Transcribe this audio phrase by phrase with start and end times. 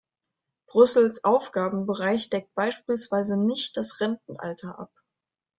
[0.65, 4.91] Brüssels Aufgabenbereich deckt beispielsweise nicht das Rentenalter ab.